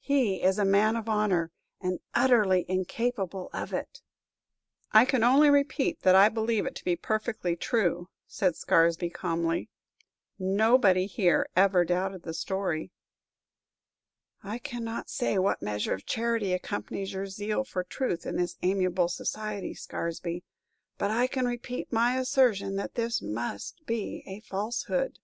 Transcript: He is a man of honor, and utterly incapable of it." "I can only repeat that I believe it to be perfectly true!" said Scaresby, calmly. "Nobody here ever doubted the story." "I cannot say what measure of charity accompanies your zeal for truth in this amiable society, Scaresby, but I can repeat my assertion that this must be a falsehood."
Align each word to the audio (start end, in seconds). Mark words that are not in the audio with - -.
He 0.00 0.42
is 0.42 0.58
a 0.58 0.64
man 0.64 0.96
of 0.96 1.08
honor, 1.08 1.52
and 1.80 2.00
utterly 2.12 2.66
incapable 2.68 3.48
of 3.52 3.72
it." 3.72 4.00
"I 4.90 5.04
can 5.04 5.22
only 5.22 5.50
repeat 5.50 6.00
that 6.00 6.16
I 6.16 6.28
believe 6.28 6.66
it 6.66 6.74
to 6.74 6.84
be 6.84 6.96
perfectly 6.96 7.54
true!" 7.54 8.08
said 8.26 8.56
Scaresby, 8.56 9.08
calmly. 9.10 9.68
"Nobody 10.36 11.06
here 11.06 11.48
ever 11.54 11.84
doubted 11.84 12.24
the 12.24 12.34
story." 12.34 12.90
"I 14.42 14.58
cannot 14.58 15.10
say 15.10 15.38
what 15.38 15.62
measure 15.62 15.94
of 15.94 16.04
charity 16.04 16.52
accompanies 16.52 17.12
your 17.12 17.28
zeal 17.28 17.62
for 17.62 17.84
truth 17.84 18.26
in 18.26 18.34
this 18.34 18.58
amiable 18.62 19.06
society, 19.08 19.74
Scaresby, 19.74 20.42
but 20.98 21.12
I 21.12 21.28
can 21.28 21.46
repeat 21.46 21.92
my 21.92 22.18
assertion 22.18 22.74
that 22.74 22.94
this 22.96 23.22
must 23.22 23.86
be 23.86 24.24
a 24.26 24.40
falsehood." 24.40 25.20